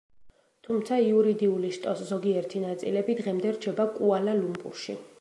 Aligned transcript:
თუმცა, 0.67 0.97
იურიდიული 1.09 1.71
შტოს 1.77 2.03
ზოგიერთი 2.13 2.65
ნაწილები 2.65 3.19
დღემდე 3.23 3.55
რჩება 3.61 3.87
კუალა-ლუმპურში. 4.01 5.03